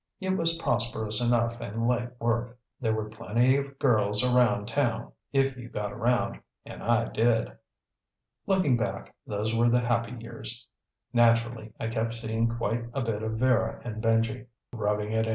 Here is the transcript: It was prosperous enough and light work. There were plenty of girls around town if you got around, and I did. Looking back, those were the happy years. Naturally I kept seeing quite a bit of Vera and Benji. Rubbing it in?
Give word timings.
It 0.19 0.35
was 0.35 0.57
prosperous 0.57 1.21
enough 1.23 1.61
and 1.61 1.87
light 1.87 2.19
work. 2.19 2.57
There 2.79 2.95
were 2.95 3.07
plenty 3.11 3.55
of 3.55 3.77
girls 3.77 4.23
around 4.23 4.67
town 4.67 5.11
if 5.31 5.55
you 5.55 5.69
got 5.69 5.93
around, 5.93 6.39
and 6.65 6.81
I 6.81 7.09
did. 7.09 7.51
Looking 8.47 8.77
back, 8.77 9.13
those 9.27 9.53
were 9.55 9.69
the 9.69 9.79
happy 9.81 10.13
years. 10.19 10.65
Naturally 11.13 11.71
I 11.79 11.85
kept 11.87 12.15
seeing 12.15 12.49
quite 12.57 12.83
a 12.95 13.03
bit 13.03 13.21
of 13.21 13.33
Vera 13.33 13.79
and 13.85 14.01
Benji. 14.01 14.47
Rubbing 14.73 15.11
it 15.11 15.27
in? 15.27 15.29